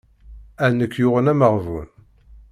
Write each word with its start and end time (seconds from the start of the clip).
A 0.63 0.65
nekk 0.77 0.93
yuɣen 1.01 1.31
ameɣbun. 1.31 1.89